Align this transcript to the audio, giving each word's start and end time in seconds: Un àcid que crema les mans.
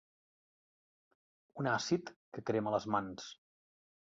Un 1.65 1.69
àcid 1.73 2.11
que 2.39 2.45
crema 2.49 2.75
les 2.79 2.89
mans. 2.97 3.29